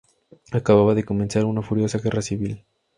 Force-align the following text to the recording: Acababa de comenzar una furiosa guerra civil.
Acababa 0.51 0.95
de 0.95 1.03
comenzar 1.05 1.45
una 1.45 1.61
furiosa 1.61 1.99
guerra 1.99 2.23
civil. 2.23 2.65